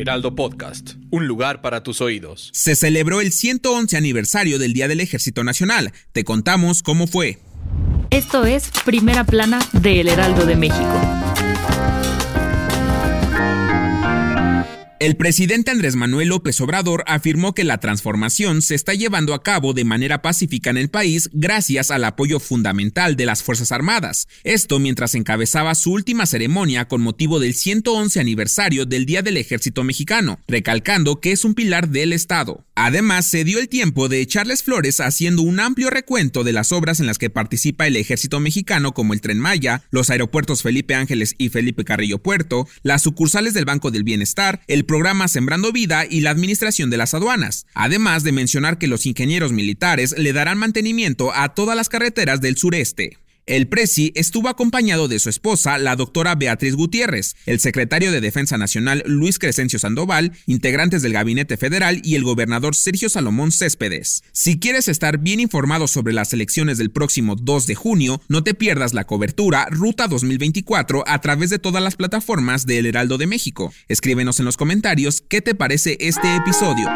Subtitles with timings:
[0.00, 2.50] Heraldo Podcast, un lugar para tus oídos.
[2.54, 5.92] Se celebró el 111 aniversario del Día del Ejército Nacional.
[6.12, 7.38] Te contamos cómo fue.
[8.10, 11.19] Esto es Primera Plana de El Heraldo de México.
[15.00, 19.72] El presidente Andrés Manuel López Obrador afirmó que la transformación se está llevando a cabo
[19.72, 24.28] de manera pacífica en el país gracias al apoyo fundamental de las Fuerzas Armadas.
[24.44, 29.84] Esto mientras encabezaba su última ceremonia con motivo del 111 aniversario del Día del Ejército
[29.84, 32.66] Mexicano, recalcando que es un pilar del Estado.
[32.74, 37.00] Además, se dio el tiempo de echarles flores haciendo un amplio recuento de las obras
[37.00, 41.36] en las que participa el Ejército Mexicano como el Tren Maya, los aeropuertos Felipe Ángeles
[41.38, 46.20] y Felipe Carrillo Puerto, las sucursales del Banco del Bienestar, el programa Sembrando Vida y
[46.20, 51.32] la administración de las aduanas, además de mencionar que los ingenieros militares le darán mantenimiento
[51.32, 53.16] a todas las carreteras del sureste.
[53.50, 58.56] El presi estuvo acompañado de su esposa, la doctora Beatriz Gutiérrez, el secretario de Defensa
[58.58, 64.22] Nacional Luis Crescencio Sandoval, integrantes del Gabinete Federal y el gobernador Sergio Salomón Céspedes.
[64.30, 68.54] Si quieres estar bien informado sobre las elecciones del próximo 2 de junio, no te
[68.54, 73.26] pierdas la cobertura Ruta 2024 a través de todas las plataformas de El Heraldo de
[73.26, 73.74] México.
[73.88, 76.88] Escríbenos en los comentarios qué te parece este episodio.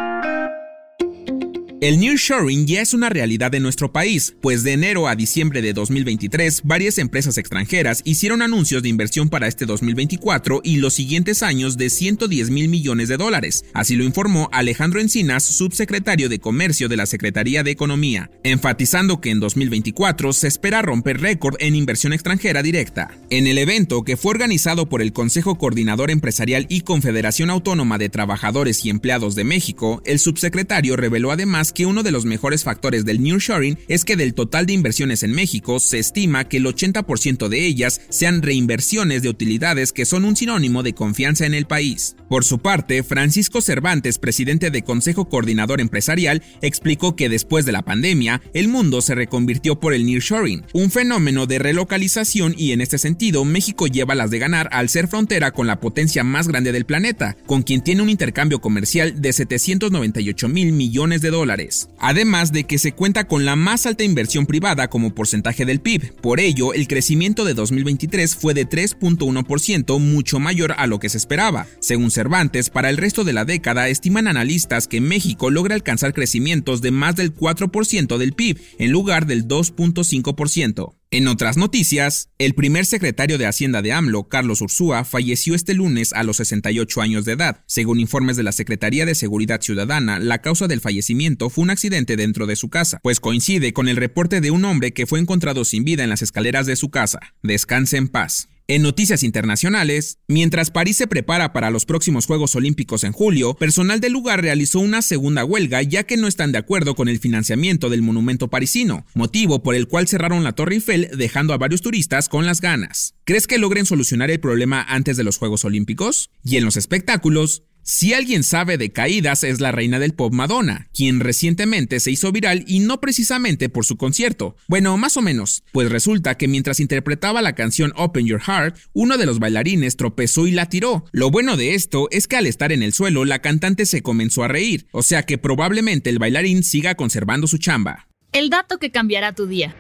[1.85, 5.75] El nearshoring ya es una realidad en nuestro país, pues de enero a diciembre de
[5.75, 11.77] 2023 varias empresas extranjeras hicieron anuncios de inversión para este 2024 y los siguientes años
[11.77, 13.67] de 110 mil millones de dólares.
[13.75, 19.29] Así lo informó Alejandro Encinas, subsecretario de Comercio de la Secretaría de Economía, enfatizando que
[19.29, 23.11] en 2024 se espera romper récord en inversión extranjera directa.
[23.29, 28.09] En el evento que fue organizado por el Consejo Coordinador Empresarial y Confederación Autónoma de
[28.09, 33.05] Trabajadores y Empleados de México, el subsecretario reveló además que uno de los mejores factores
[33.05, 37.49] del nearshoring es que del total de inversiones en México se estima que el 80%
[37.49, 42.17] de ellas sean reinversiones de utilidades que son un sinónimo de confianza en el país.
[42.29, 47.83] Por su parte, Francisco Cervantes, presidente de Consejo Coordinador Empresarial, explicó que después de la
[47.83, 52.99] pandemia, el mundo se reconvirtió por el nearshoring, un fenómeno de relocalización y en este
[52.99, 56.87] sentido México lleva las de ganar al ser frontera con la potencia más grande del
[56.87, 61.64] planeta, con quien tiene un intercambio comercial de 798 mil millones de dólares.
[61.99, 66.15] Además de que se cuenta con la más alta inversión privada como porcentaje del PIB.
[66.21, 71.19] Por ello, el crecimiento de 2023 fue de 3.1%, mucho mayor a lo que se
[71.19, 71.67] esperaba.
[71.81, 76.83] Según Cervantes, para el resto de la década estiman analistas que México logra alcanzar crecimientos
[76.83, 80.95] de más del 4% del PIB en lugar del 2.5%.
[81.15, 86.13] En otras noticias, el primer secretario de Hacienda de AMLO, Carlos Ursúa, falleció este lunes
[86.13, 87.63] a los 68 años de edad.
[87.69, 92.17] Según informes de la Secretaría de Seguridad Ciudadana, la causa del fallecimiento fue un accidente
[92.17, 95.65] dentro de su casa, pues coincide con el reporte de un hombre que fue encontrado
[95.65, 97.21] sin vida en las escaleras de su casa.
[97.45, 98.49] Descanse en paz.
[98.67, 104.01] En noticias internacionales, mientras París se prepara para los próximos Juegos Olímpicos en julio, personal
[104.01, 107.91] del lugar realizó una segunda huelga ya que no están de acuerdo con el financiamiento
[107.91, 112.31] del monumento parisino, motivo por el cual cerraron la Torre Eiffel dejando a varios turistas
[112.31, 113.15] con las ganas.
[113.25, 116.31] ¿Crees que logren solucionar el problema antes de los Juegos Olímpicos?
[116.43, 120.89] Y en los espectáculos, si alguien sabe de caídas es la reina del pop Madonna,
[120.95, 124.57] quien recientemente se hizo viral y no precisamente por su concierto.
[124.69, 129.19] Bueno, más o menos, pues resulta que mientras interpretaba la canción Open Your Heart, uno
[129.19, 131.05] de los bailarines tropezó y la tiró.
[131.13, 134.45] Lo bueno de esto es que al estar en el suelo la cantante se comenzó
[134.45, 138.09] a reír, o sea que probablemente el bailarín siga conservando su chamba.
[138.33, 139.77] El dato que cambiará tu día.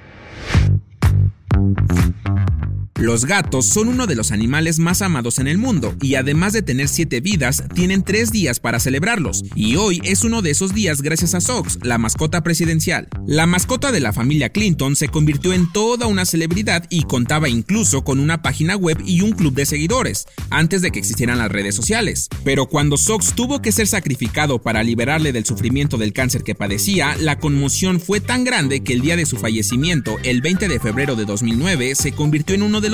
[3.05, 6.62] Los gatos son uno de los animales más amados en el mundo y además de
[6.62, 9.43] tener siete vidas, tienen tres días para celebrarlos.
[9.55, 13.09] Y hoy es uno de esos días gracias a Sox, la mascota presidencial.
[13.27, 18.05] La mascota de la familia Clinton se convirtió en toda una celebridad y contaba incluso
[18.05, 21.75] con una página web y un club de seguidores, antes de que existieran las redes
[21.75, 22.31] sociales.
[22.43, 27.17] Pero cuando Sox tuvo que ser sacrificado para liberarle del sufrimiento del cáncer que padecía,
[27.21, 31.17] la conmoción fue tan grande que el día de su fallecimiento, el 20 de febrero
[31.17, 32.94] de 2009, se convirtió en uno de